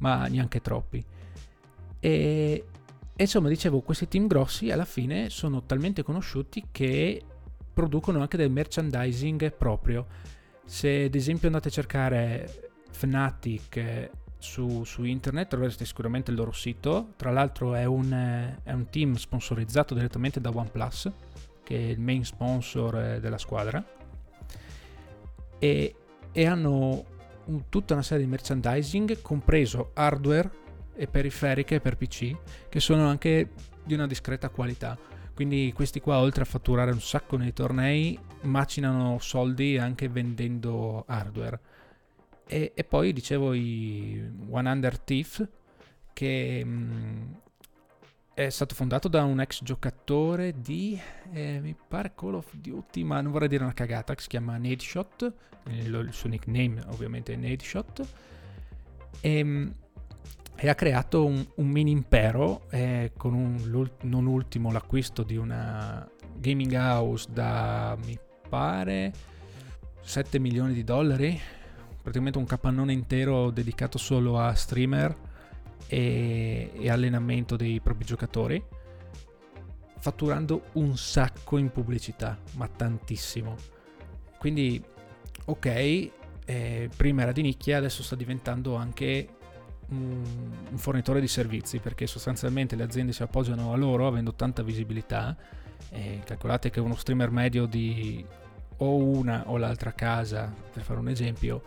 [0.00, 1.04] ma neanche troppi.
[1.98, 2.64] E,
[3.14, 7.22] e insomma, dicevo, questi team grossi alla fine sono talmente conosciuti che
[7.72, 10.06] producono anche del merchandising proprio.
[10.64, 16.52] Se ad esempio andate a cercare Fnatic eh, su, su, internet troverete sicuramente il loro
[16.52, 17.12] sito.
[17.16, 21.10] Tra l'altro è un, è un, team sponsorizzato direttamente da OnePlus,
[21.62, 23.84] che è il main sponsor eh, della squadra.
[25.58, 25.94] e,
[26.32, 27.04] e hanno
[27.50, 30.50] un, tutta una serie di merchandising, compreso hardware
[30.94, 32.36] e periferiche per PC,
[32.68, 33.50] che sono anche
[33.84, 34.98] di una discreta qualità.
[35.34, 41.60] Quindi questi qua, oltre a fatturare un sacco nei tornei, macinano soldi anche vendendo hardware.
[42.46, 45.46] E, e poi dicevo i One Under Thief,
[46.12, 47.32] che mh, mm,
[48.46, 50.98] è stato fondato da un ex giocatore di,
[51.32, 54.56] eh, mi pare Call of Duty, ma non vorrei dire una cagata, che si chiama
[54.56, 55.32] Nadeshot,
[55.68, 58.06] il, suo nickname ovviamente è Nadeshot,
[59.20, 59.68] e, mm,
[60.56, 66.08] e ha creato un, un mini impero eh, con un, non ultimo l'acquisto di una
[66.34, 69.12] gaming house da, mi pare,
[70.00, 71.38] 7 milioni di dollari,
[72.00, 75.28] praticamente un capannone intero dedicato solo a streamer
[75.86, 78.62] e, e allenamento dei propri giocatori,
[79.98, 83.56] fatturando un sacco in pubblicità, ma tantissimo.
[84.38, 84.82] Quindi,
[85.44, 85.66] ok,
[86.46, 89.28] eh, prima era di nicchia, adesso sta diventando anche
[89.90, 90.22] un,
[90.76, 95.36] fornitore di servizi, perché sostanzialmente le aziende si appoggiano a loro avendo tanta visibilità.
[95.90, 98.24] Eh, calcolate che uno streamer medio di
[98.78, 101.62] o una o l'altra casa, per fare un esempio,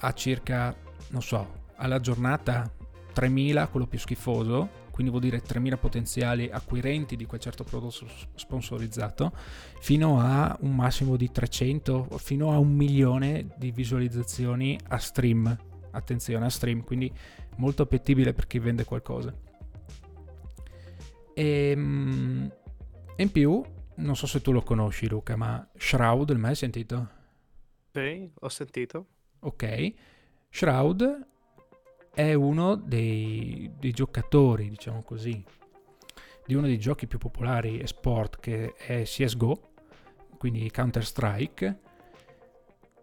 [0.00, 0.74] ha circa,
[1.08, 2.70] non so, alla giornata
[3.14, 9.32] 3.000, quello più schifoso, quindi vuol dire 3.000 potenziali acquirenti di quel certo prodotto sponsorizzato,
[9.80, 15.56] fino a un massimo di 300, fino a un milione di visualizzazioni a stream.
[15.90, 17.12] Attenzione a stream, quindi
[17.56, 19.34] molto appetibile per chi vende qualcosa.
[21.34, 22.52] E, ehm,
[23.16, 23.62] in più,
[23.96, 27.08] non so se tu lo conosci Luca, ma Shroud, il mai hai sentito?
[27.92, 29.06] Sì, ho sentito.
[29.40, 29.92] Ok.
[30.48, 31.26] Shroud
[32.14, 35.42] è uno dei, dei giocatori, diciamo così,
[36.44, 39.70] di uno dei giochi più popolari e sport che è CSGO,
[40.36, 41.80] quindi Counter Strike,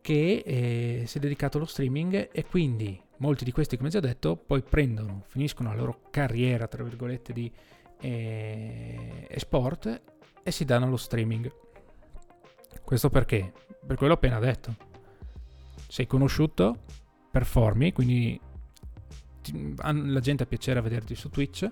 [0.01, 4.35] che eh, si è dedicato allo streaming e quindi molti di questi, come già detto,
[4.35, 7.51] poi prendono, finiscono la loro carriera, tra virgolette, di
[8.01, 10.01] eh, sport
[10.43, 11.51] e si danno allo streaming.
[12.83, 13.51] Questo perché?
[13.85, 14.75] Per quello appena detto.
[15.87, 16.83] Sei conosciuto,
[17.31, 18.39] performi, quindi
[19.51, 21.69] la gente ha piacere a vederti su Twitch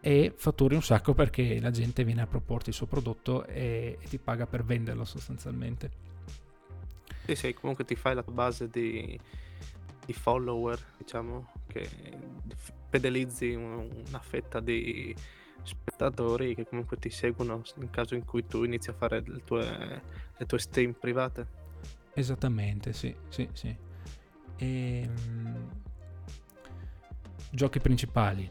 [0.00, 4.08] e fatturi un sacco perché la gente viene a proporti il suo prodotto e, e
[4.08, 5.90] ti paga per venderlo sostanzialmente.
[7.26, 9.18] Sì, sì, comunque ti fai la base di,
[10.04, 11.88] di follower, diciamo, che
[12.88, 15.14] fedelizzi una fetta di
[15.62, 20.02] spettatori che comunque ti seguono nel caso in cui tu inizi a fare le tue,
[20.36, 21.64] le tue stream private.
[22.14, 23.76] Esattamente, sì, sì, sì.
[24.56, 25.68] E, ehm,
[27.50, 28.48] giochi principali,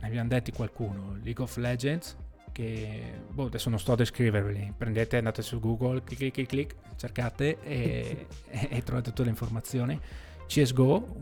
[0.00, 2.16] ne abbiamo detti qualcuno, League of Legends,
[2.52, 7.60] che boh, adesso non sto a descrivervi, prendete, andate su Google, clic clic clic, cercate
[7.62, 10.00] e, e, trovate tutte le informazioni.
[10.46, 11.16] CSGO,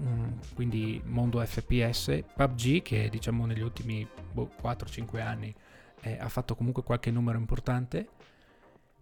[0.54, 5.52] quindi mondo FPS, PUBG che diciamo negli ultimi boh, 4-5 anni
[6.02, 8.08] eh, ha fatto comunque qualche numero importante.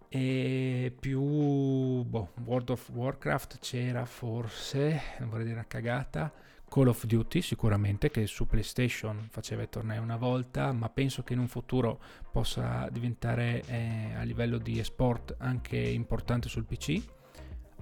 [0.09, 6.33] E più boh, World of Warcraft c'era forse, non vorrei dire una cagata,
[6.69, 11.33] Call of Duty sicuramente che su PlayStation faceva i tornei una volta, ma penso che
[11.33, 12.01] in un futuro
[12.31, 17.01] possa diventare eh, a livello di esport anche importante sul PC.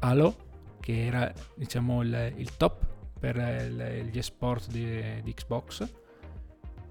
[0.00, 2.86] Halo, che era diciamo il, il top
[3.18, 5.88] per il, gli esport di, di Xbox.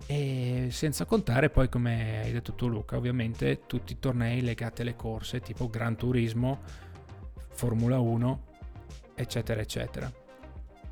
[0.07, 4.95] E senza contare poi, come hai detto tu Luca, ovviamente tutti i tornei legati alle
[4.95, 6.61] corse tipo Gran Turismo,
[7.49, 8.43] Formula 1,
[9.15, 10.11] eccetera, eccetera.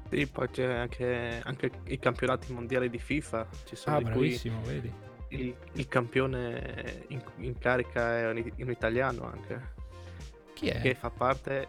[0.09, 3.47] Sì, poi c'è anche, anche i campionati mondiali di FIFA.
[3.65, 4.91] Ci sono ah, bravissimo, vedi.
[5.29, 9.73] Il, il campione in, in, carica è un, un, italiano anche.
[10.53, 10.81] Chi è?
[10.81, 11.67] Che fa parte,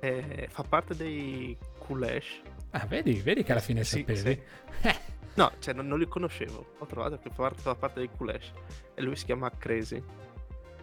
[0.00, 2.42] eh, fa parte dei Kulesh.
[2.70, 4.18] Ah, vedi, vedi che alla fine sì, sapevi.
[4.18, 4.90] Sì.
[5.36, 6.74] no, cioè non, non, li conoscevo.
[6.76, 8.52] Ho trovato che fa parte, parte dei Kulesh.
[8.92, 10.02] E lui si chiama Crazy.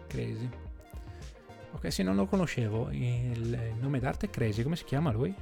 [0.08, 0.48] Crazy.
[1.70, 2.88] Ok, sì, non lo conoscevo.
[2.90, 4.64] Il nome d'arte è Crazy.
[4.64, 5.32] Come si chiama lui?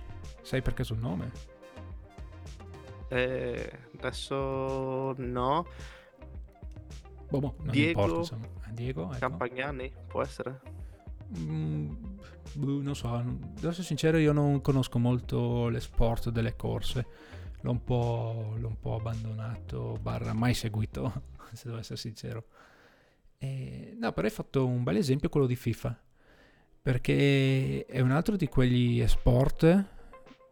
[0.42, 1.30] Sai per caso il nome?
[3.08, 5.66] Eh, adesso no.
[7.28, 8.46] Boh, boh, non Diego, importa, insomma.
[8.60, 9.18] Ah, Diego ecco.
[9.18, 10.60] Campagnani, può essere?
[11.38, 11.94] Mm,
[12.54, 13.08] boh, non so,
[13.54, 17.06] devo essere sincero, io non conosco molto le sport delle corse.
[17.60, 22.44] L'ho un po', l'ho un po abbandonato, barra mai seguito, se devo essere sincero.
[23.38, 25.98] E, no, però hai fatto un bel esempio quello di FIFA,
[26.82, 29.92] perché è un altro di quegli sport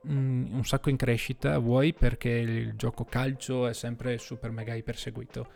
[0.04, 5.50] Un sacco in crescita, vuoi perché il gioco calcio è sempre super mega iperseguito.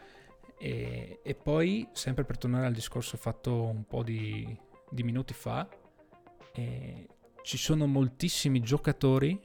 [0.59, 4.57] E, e poi, sempre per tornare al discorso fatto un po' di,
[4.91, 5.69] di minuti fa,
[7.47, 9.39] ci sono moltissimi giocatori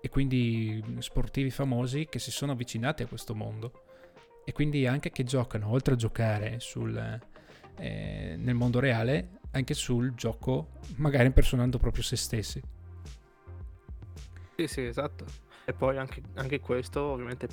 [0.00, 3.82] e quindi sportivi famosi che si sono avvicinati a questo mondo
[4.44, 6.96] e quindi anche che giocano, oltre a giocare sul,
[7.78, 12.62] eh, nel mondo reale, anche sul gioco, magari impersonando proprio se stessi.
[14.56, 15.24] Sì, sì, esatto.
[15.64, 17.48] E poi anche, anche questo ovviamente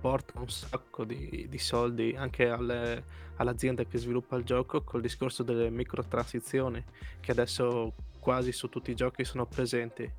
[0.00, 3.02] porta un sacco di, di soldi anche alle,
[3.36, 6.82] all'azienda che sviluppa il gioco col discorso delle microtransizioni
[7.20, 10.10] che adesso quasi su tutti i giochi sono presenti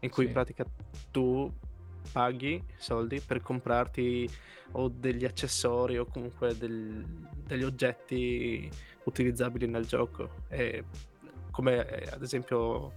[0.00, 0.28] in cui sì.
[0.28, 0.64] in pratica
[1.10, 1.52] tu
[2.12, 4.28] paghi soldi per comprarti
[4.72, 7.04] o degli accessori o comunque del,
[7.44, 8.70] degli oggetti
[9.04, 10.84] utilizzabili nel gioco e
[11.50, 12.92] come eh, ad esempio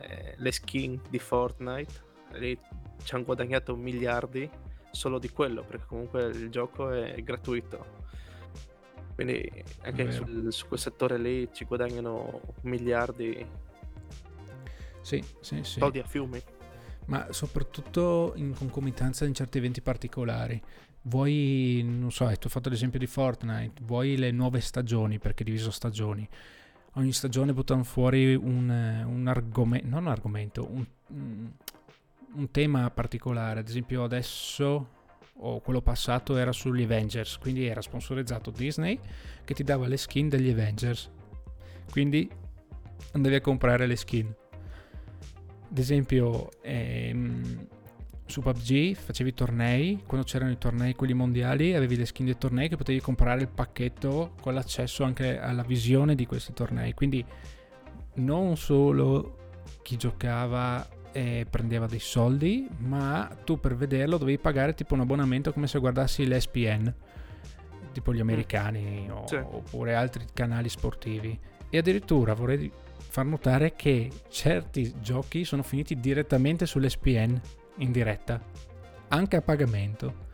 [0.00, 2.05] eh, le skin di Fortnite
[2.38, 2.58] lì
[3.02, 4.48] ci hanno guadagnato miliardi
[4.90, 8.04] solo di quello perché comunque il gioco è gratuito
[9.14, 9.50] quindi
[9.82, 13.46] anche sul, su quel settore lì ci guadagnano miliardi
[15.00, 15.78] sì, sì, sì.
[15.78, 16.42] soldi a fiumi
[17.06, 20.60] ma soprattutto in concomitanza in certi eventi particolari.
[21.02, 25.46] Vuoi, non so, tu hai fatto l'esempio di Fortnite, vuoi le nuove stagioni, perché è
[25.46, 26.28] diviso stagioni.
[26.94, 28.68] Ogni stagione buttano fuori un,
[29.06, 30.84] un argomento, non un argomento, un,
[32.36, 33.60] un tema particolare.
[33.60, 34.94] Ad esempio adesso
[35.38, 38.98] o quello passato era sugli Avengers, quindi era sponsorizzato Disney
[39.44, 41.10] che ti dava le skin degli Avengers.
[41.90, 42.28] Quindi
[43.12, 44.34] andavi a comprare le skin
[45.70, 47.66] ad esempio ehm,
[48.24, 52.68] su PUBG facevi tornei, quando c'erano i tornei quelli mondiali avevi le skin dei tornei
[52.68, 57.24] che potevi comprare il pacchetto con l'accesso anche alla visione di questi tornei, quindi
[58.14, 64.92] non solo chi giocava eh, prendeva dei soldi, ma tu per vederlo dovevi pagare tipo
[64.92, 66.92] un abbonamento come se guardassi l'ESPN,
[67.92, 68.20] tipo gli mm.
[68.20, 69.36] americani o, sì.
[69.36, 71.38] oppure altri canali sportivi.
[71.70, 77.40] E addirittura vorrei far notare che certi giochi sono finiti direttamente sull'SPN
[77.78, 78.38] in diretta,
[79.08, 80.24] anche a pagamento.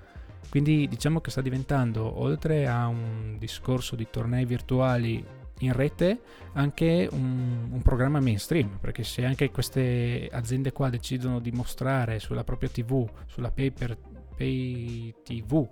[0.49, 5.25] Quindi diciamo che sta diventando, oltre a un discorso di tornei virtuali
[5.59, 6.21] in rete,
[6.55, 12.45] anche un, un programma mainstream, perché se anche queste aziende qua decidono di mostrare sulla
[12.45, 13.97] propria TV, sulla pay, per,
[14.37, 15.69] pay TV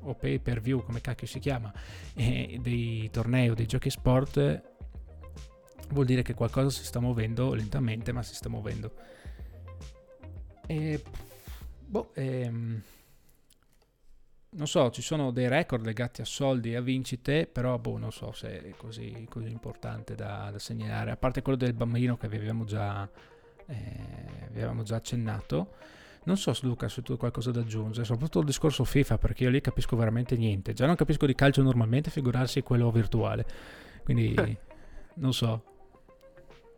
[0.00, 1.72] o pay per view, come cacchio si chiama,
[2.14, 4.62] eh, dei tornei o dei giochi sport,
[5.90, 8.92] vuol dire che qualcosa si sta muovendo lentamente, ma si sta muovendo.
[10.66, 11.02] E,
[11.84, 12.82] boh, ehm,
[14.56, 18.12] non so, ci sono dei record legati a soldi e a vincite, però boh, non
[18.12, 22.26] so se è così, così importante da, da, segnalare, a parte quello del bambino che
[22.26, 23.08] avevamo già,
[23.66, 25.74] eh, avevamo già accennato.
[26.24, 29.50] Non so Luca se tu hai qualcosa da aggiungere, soprattutto il discorso FIFA, perché io
[29.50, 30.72] lì capisco veramente niente.
[30.72, 33.44] Già non capisco di calcio normalmente, figurarsi quello virtuale.
[34.04, 34.58] Quindi
[35.14, 35.64] non so.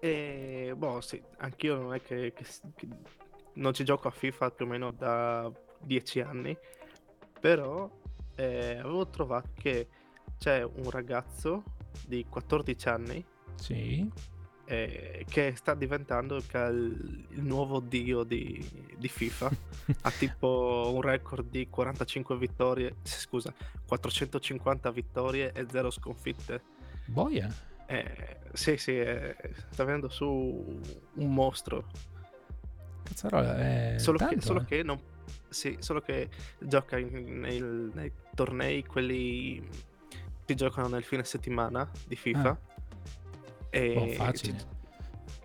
[0.00, 2.88] E boh, sì, anch'io non è che, che, che
[3.54, 6.56] non ci gioco a FIFA più o meno da dieci anni,
[7.46, 7.88] però
[8.34, 9.86] eh, avevo trovato che
[10.36, 11.62] c'è un ragazzo
[12.04, 14.10] di 14 anni sì.
[14.64, 19.50] eh, che sta diventando il, il nuovo dio di, di FIFA.
[20.00, 23.54] ha tipo un record di 45 vittorie, scusa,
[23.86, 26.62] 450 vittorie e 0 sconfitte.
[27.04, 27.48] Boia.
[27.86, 29.36] Eh, sì, sì, eh,
[29.70, 30.26] sta venendo su
[31.14, 31.84] un mostro.
[33.04, 34.64] Cazzarola, è solo, tanto, che, solo eh.
[34.64, 35.00] che non,
[35.56, 39.66] sì, solo che gioca in, nei, nei, tornei, quelli
[40.44, 42.48] che giocano nel fine settimana di FIFA.
[42.48, 42.58] Ah.
[43.70, 44.58] E oh, facile.
[44.58, 44.66] Ci,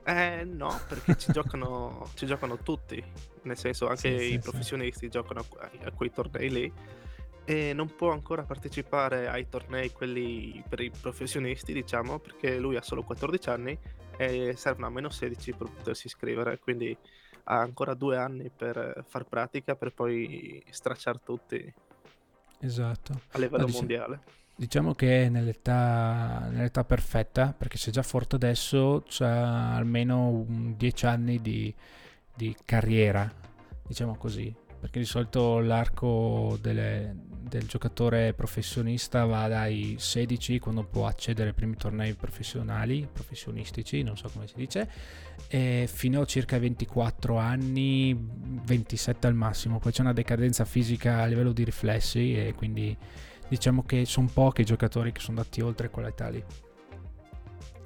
[0.03, 3.01] eh no, perché ci, giocano, ci giocano tutti,
[3.43, 5.09] nel senso anche sì, i sì, professionisti sì.
[5.09, 6.73] giocano a, a quei tornei lì
[7.45, 12.81] e non può ancora partecipare ai tornei quelli per i professionisti, diciamo, perché lui ha
[12.81, 13.77] solo 14 anni
[14.17, 16.95] e servono almeno 16 per potersi iscrivere, quindi
[17.43, 21.73] ha ancora due anni per far pratica per poi stracciare tutti
[22.59, 23.21] esatto.
[23.31, 24.21] a livello dic- mondiale.
[24.55, 31.05] Diciamo che è nell'età, nell'età, perfetta, perché se è già forte adesso c'ha almeno 10
[31.07, 31.73] anni di,
[32.35, 33.31] di carriera,
[33.87, 37.15] diciamo così perché di solito l'arco delle,
[37.51, 44.17] del giocatore professionista va dai 16 quando può accedere ai primi tornei professionali, professionistici, non
[44.17, 44.89] so come si dice,
[45.85, 51.51] fino a circa 24 anni, 27 al massimo, poi c'è una decadenza fisica a livello
[51.51, 52.97] di riflessi e quindi
[53.47, 56.43] diciamo che sono pochi i giocatori che sono andati oltre quell'età lì.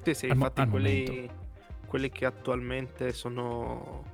[0.02, 1.28] Sì, sì, al infatti quelli,
[1.86, 4.04] quelli, che attualmente sono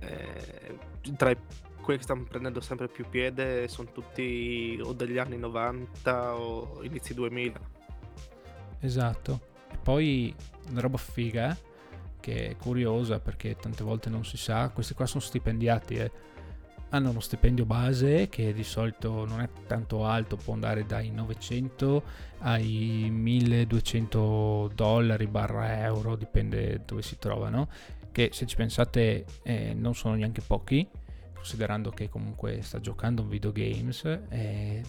[0.00, 0.76] eh,
[1.16, 1.36] tra i
[1.84, 7.12] quelli che stanno prendendo sempre più piede sono tutti o degli anni 90 o inizi
[7.12, 7.60] 2000.
[8.80, 9.40] Esatto.
[9.70, 10.34] E poi
[10.70, 11.56] una roba figa
[12.20, 16.10] che è curiosa perché tante volte non si sa, questi qua sono stipendiati, eh.
[16.88, 22.02] hanno uno stipendio base che di solito non è tanto alto, può andare dai 900
[22.38, 27.68] ai 1200 dollari barra euro, dipende dove si trovano,
[28.10, 30.88] che se ci pensate eh, non sono neanche pochi,
[31.44, 34.82] considerando che comunque sta giocando un videogames, eh,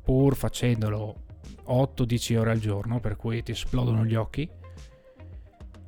[0.00, 1.24] pur facendolo
[1.66, 4.48] 8-10 ore al giorno, per cui ti esplodono gli occhi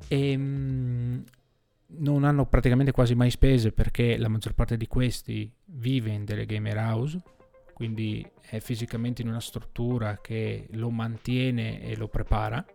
[0.09, 1.23] e ehm,
[1.97, 6.45] non hanno praticamente quasi mai spese perché la maggior parte di questi vive in delle
[6.45, 7.17] gamer house,
[7.73, 12.65] quindi è fisicamente in una struttura che lo mantiene e lo prepara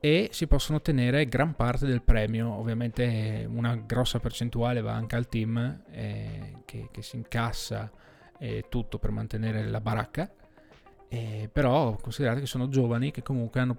[0.00, 5.28] e si possono ottenere gran parte del premio, ovviamente una grossa percentuale va anche al
[5.28, 7.90] team eh, che, che, si incassa
[8.38, 10.32] eh, tutto per mantenere la baracca,
[11.08, 13.76] eh, però considerate che sono giovani che comunque hanno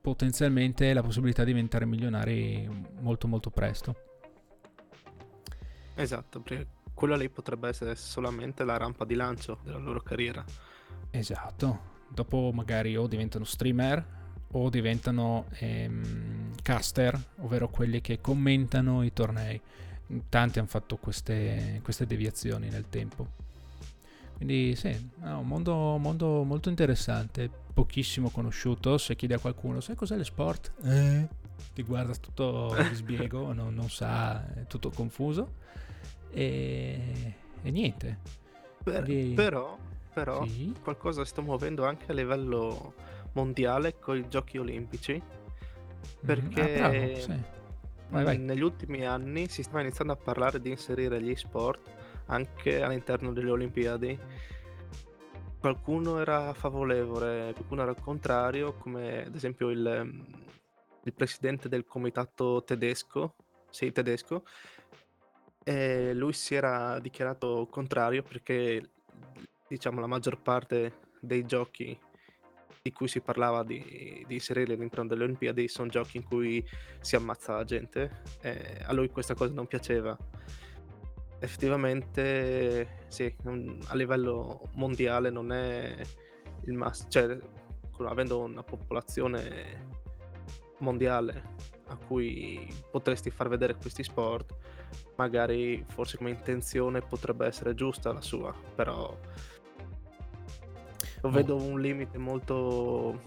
[0.00, 2.68] potenzialmente la possibilità di diventare milionari
[3.00, 3.94] molto molto presto.
[5.94, 10.44] Esatto, perché quella lì potrebbe essere solamente la rampa di lancio della loro carriera.
[11.10, 14.18] Esatto, dopo magari o diventano streamer
[14.52, 19.60] o diventano ehm, caster, ovvero quelli che commentano i tornei.
[20.28, 23.38] Tanti hanno fatto queste, queste deviazioni nel tempo.
[24.34, 28.98] Quindi sì, è un mondo, mondo, molto interessante, pochissimo conosciuto.
[28.98, 30.72] Se chiede a qualcuno, sai cos'è lo sport?
[30.82, 31.28] Eh?
[31.74, 35.52] Ti guarda tutto di sbiego, non, non, sa, è tutto confuso.
[36.32, 38.18] E, e niente.
[38.82, 39.78] Per, Quindi, però,
[40.12, 40.74] però sì?
[40.82, 42.94] qualcosa sta muovendo anche a livello
[43.32, 45.22] mondiale con i giochi olimpici.
[46.24, 47.40] Perché mm, ah, bravo, sì.
[48.08, 48.38] vai, vai.
[48.38, 53.50] negli ultimi anni si sta iniziando a parlare di inserire gli sport anche all'interno delle
[53.50, 54.18] Olimpiadi.
[55.58, 60.24] Qualcuno era favorevole, qualcuno era contrario, come ad esempio il,
[61.04, 63.34] il presidente del comitato tedesco,
[63.68, 64.44] sì, tedesco,
[65.62, 68.90] e lui si era dichiarato contrario perché
[69.68, 71.98] diciamo la maggior parte dei giochi
[72.82, 76.66] di cui si parlava di, di inserire all'interno delle Olimpiadi sono giochi in cui
[77.00, 80.16] si ammazza la gente e a lui questa cosa non piaceva.
[81.40, 83.34] Effettivamente sì,
[83.86, 85.94] a livello mondiale non è
[86.64, 87.38] il massimo, cioè
[87.98, 89.88] avendo una popolazione
[90.78, 91.58] mondiale
[91.88, 94.54] a cui potresti far vedere questi sport,
[95.16, 99.18] magari forse come intenzione potrebbe essere giusta la sua, però
[101.20, 101.32] lo oh.
[101.32, 103.20] vedo un limite molto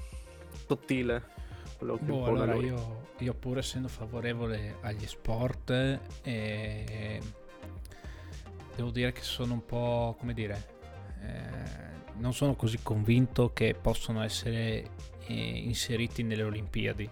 [0.66, 1.32] sottile.
[1.78, 5.70] Quello che boh, allora io, io pur essendo favorevole agli sport
[6.22, 7.20] e
[8.76, 10.68] devo dire che sono un po', come dire,
[11.22, 14.90] eh, non sono così convinto che possono essere
[15.28, 17.10] eh, inseriti nelle Olimpiadi,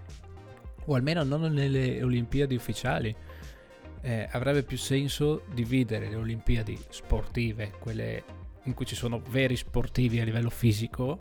[0.85, 3.15] o almeno non nelle Olimpiadi ufficiali.
[4.03, 8.23] Eh, avrebbe più senso dividere le Olimpiadi sportive, quelle
[8.63, 11.17] in cui ci sono veri sportivi a livello fisico,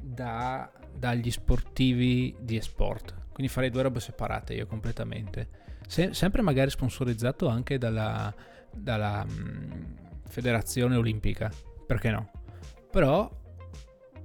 [0.00, 3.14] da, dagli sportivi di esport.
[3.32, 5.48] Quindi farei due robe separate io completamente.
[5.86, 8.32] Se, sempre magari sponsorizzato anche dalla,
[8.72, 9.82] dalla mh, mm,
[10.28, 11.50] federazione olimpica,
[11.86, 12.30] perché no?
[12.90, 13.38] Però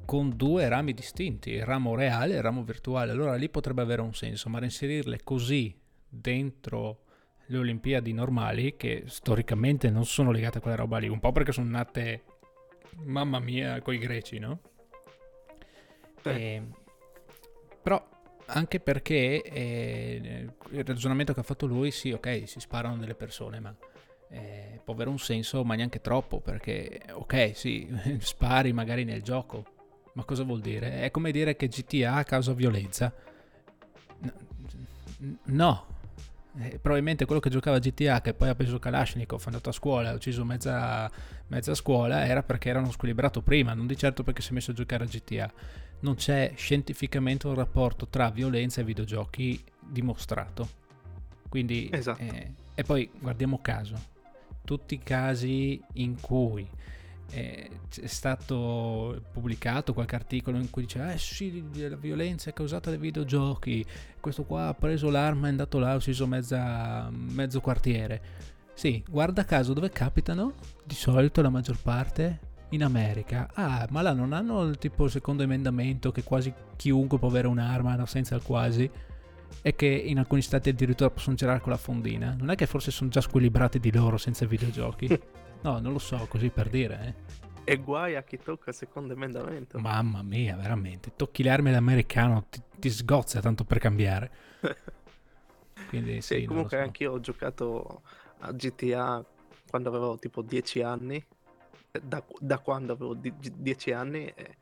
[0.05, 4.01] con due rami distinti, il ramo reale e il ramo virtuale, allora lì potrebbe avere
[4.01, 5.75] un senso, ma inserirle così
[6.07, 6.99] dentro
[7.47, 11.51] le Olimpiadi normali, che storicamente non sono legate a quella roba lì, un po' perché
[11.51, 12.23] sono nate,
[13.03, 14.59] mamma mia, coi greci, no?
[16.23, 16.63] E,
[17.81, 18.03] però
[18.47, 23.59] anche perché eh, il ragionamento che ha fatto lui, sì, ok, si sparano delle persone,
[23.59, 23.75] ma
[24.29, 27.87] eh, può avere un senso, ma neanche troppo, perché ok, sì,
[28.19, 29.65] spari magari nel gioco,
[30.13, 31.01] ma cosa vuol dire?
[31.01, 33.13] È come dire che GTA causa violenza.
[35.45, 35.85] No,
[36.57, 40.09] eh, probabilmente quello che giocava GTA, che poi ha preso Kalashnikov, è andato a scuola,
[40.09, 41.09] ha ucciso mezza,
[41.47, 44.71] mezza scuola, era perché era uno squilibrato prima, non di certo perché si è messo
[44.71, 45.51] a giocare a GTA.
[45.99, 50.83] Non c'è scientificamente un rapporto tra violenza e videogiochi dimostrato.
[51.49, 52.21] Quindi, esatto.
[52.21, 53.95] eh, e poi guardiamo caso,
[54.63, 56.67] tutti i casi in cui
[57.29, 57.69] è
[58.03, 63.85] stato pubblicato qualche articolo in cui dice eh sì la violenza è causata dai videogiochi
[64.19, 68.21] questo qua ha preso l'arma è andato là ha ucciso mezza, mezzo quartiere
[68.73, 70.53] sì guarda caso dove capitano
[70.83, 75.43] di solito la maggior parte in America ah ma là non hanno il tipo secondo
[75.43, 78.89] emendamento che quasi chiunque può avere un'arma no, senza il quasi
[79.61, 82.35] è che in alcuni stati addirittura possono girare con la fondina.
[82.37, 85.07] Non è che forse sono già squilibrati di loro senza videogiochi?
[85.65, 87.15] no, non lo so, così per dire.
[87.65, 87.73] Eh.
[87.73, 89.79] E guai a chi tocca il secondo emendamento.
[89.79, 91.11] Mamma mia, veramente.
[91.15, 94.31] Tocchi le armi all'americano, ti, ti sgozza tanto per cambiare.
[95.89, 96.83] Quindi sì, Sì, comunque so.
[96.83, 98.01] anch'io ho giocato
[98.39, 99.25] a GTA
[99.67, 101.23] quando avevo tipo 10 anni,
[102.03, 104.57] da, da quando avevo 10 anni e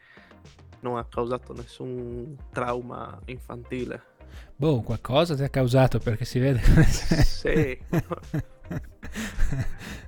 [0.80, 4.12] non ha causato nessun trauma infantile.
[4.56, 6.62] Boh, qualcosa ti ha causato perché si vede.
[6.62, 7.78] sì.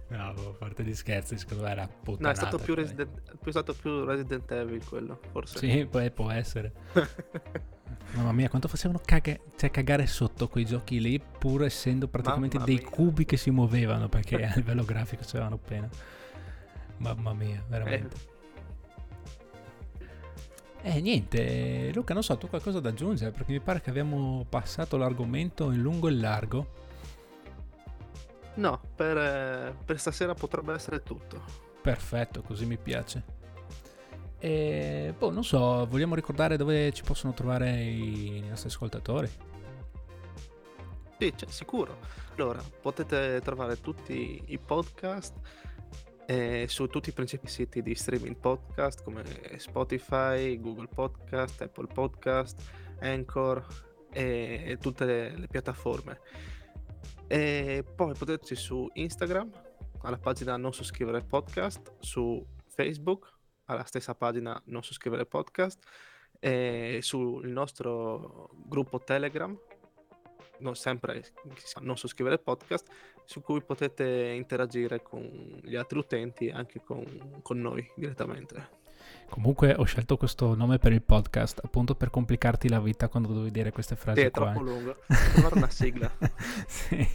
[0.09, 2.23] no, boh, a parte gli scherzi, secondo me era puttanata.
[2.23, 3.09] No, è stato più Resident,
[3.43, 5.57] è stato più Resident Evil quello, forse.
[5.57, 6.73] Sì, poi può essere.
[8.13, 12.69] Mamma mia, quanto facevano caga- cioè, cagare sotto quei giochi lì, pur essendo praticamente Mamma
[12.69, 12.89] dei mia.
[12.89, 15.89] cubi che si muovevano, perché a livello grafico c'erano appena.
[16.97, 18.15] Mamma mia, veramente.
[20.81, 20.97] Eh.
[20.97, 23.31] eh, niente, Luca, non so, tu qualcosa da aggiungere?
[23.31, 26.83] Perché mi pare che abbiamo passato l'argomento in lungo e largo.
[28.55, 31.43] No, per, per stasera potrebbe essere tutto.
[31.81, 33.23] Perfetto, così mi piace.
[34.39, 39.29] E boh, non so, vogliamo ricordare dove ci possono trovare i, nostri ascoltatori?
[41.17, 41.97] Sì, cioè, sicuro.
[42.35, 45.33] Allora, potete trovare tutti i podcast
[46.25, 49.23] eh, su tutti i principali siti di streaming podcast come
[49.57, 52.61] Spotify, Google Podcast, Apple Podcast,
[52.99, 53.65] Anchor
[54.11, 56.19] e, e tutte le, le piattaforme.
[57.27, 59.49] E poi potete su Instagram,
[60.01, 63.31] alla pagina Non Soscrivere Podcast, su Facebook,
[63.65, 65.83] alla stessa pagina Non Soscrivere Podcast,
[66.39, 69.57] e sul nostro gruppo Telegram,
[70.59, 71.23] non sempre
[71.81, 72.87] Non Soscrivere Podcast,
[73.25, 78.83] su cui potete interagire con gli altri utenti e anche con, con noi direttamente.
[79.29, 83.51] Comunque ho scelto questo nome per il podcast appunto per complicarti la vita quando dovevi
[83.51, 84.21] dire queste frasi.
[84.21, 84.51] Sì, è qua.
[84.51, 84.97] troppo lungo.
[85.33, 86.11] Trovare una sigla.
[86.67, 87.07] sì.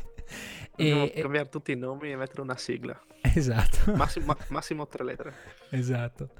[0.76, 1.12] E...
[1.20, 2.98] cambiare tutti i nomi e mettere una sigla.
[3.22, 3.94] Esatto.
[3.94, 5.34] Massimo, massimo tre lettere.
[5.70, 6.30] Esatto.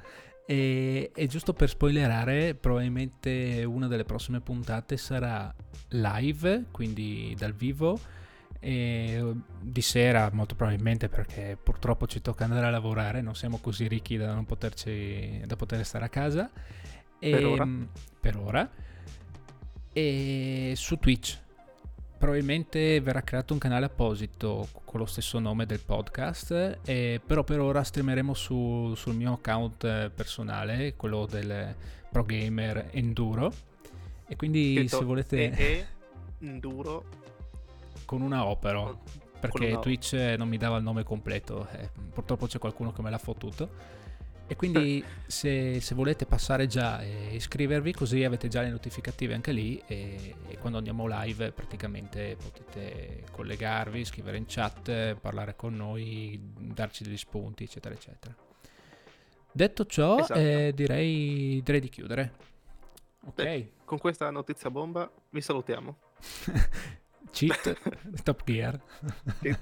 [0.47, 5.55] E, e, giusto per spoilerare, probabilmente una delle prossime puntate sarà
[5.91, 7.99] live, quindi dal vivo,
[8.61, 13.89] e di sera molto probabilmente perché purtroppo ci tocca andare a lavorare, non siamo così
[13.89, 16.51] ricchi da non poterci, da poter stare a casa.
[17.19, 17.69] E, per ora.
[18.21, 18.71] Per ora.
[19.93, 21.39] E su Twitch
[22.21, 27.61] probabilmente verrà creato un canale apposito con lo stesso nome del podcast, eh, però per
[27.61, 31.75] ora streameremo su, sul mio account eh, personale, quello del
[32.11, 33.51] Pro Gamer Enduro.
[34.29, 35.51] E quindi Scritto se volete...
[35.57, 35.87] E
[36.41, 37.20] Enduro.
[38.11, 38.99] Con una O però,
[39.39, 43.19] perché Twitch non mi dava il nome completo, eh, purtroppo c'è qualcuno che me l'ha
[43.19, 43.71] fottuto.
[44.49, 49.53] E quindi se, se, volete passare già e iscrivervi così avete già le notificative anche
[49.53, 56.37] lì e, e, quando andiamo live praticamente potete collegarvi, scrivere in chat, parlare con noi,
[56.59, 58.35] darci degli spunti eccetera eccetera.
[59.53, 60.41] Detto ciò esatto.
[60.41, 62.33] eh, direi, direi, di chiudere.
[63.25, 63.35] Ok.
[63.37, 65.97] Beh, con questa notizia bomba vi salutiamo.
[67.31, 67.76] Cheat
[68.22, 68.81] Top Gear.
[69.43, 69.59] Il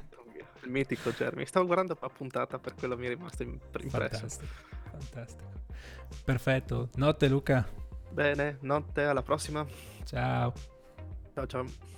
[0.71, 1.47] mitico Jeremy.
[1.47, 3.89] Stavo guardando la puntata per quello mi è rimasto impresso.
[3.89, 4.53] Fantastico.
[4.91, 5.51] Fantastico.
[6.25, 6.89] Perfetto.
[6.97, 7.67] Notte Luca.
[8.11, 9.67] Bene, notte, alla prossima.
[10.05, 10.53] Ciao.
[11.35, 11.97] Ciao ciao.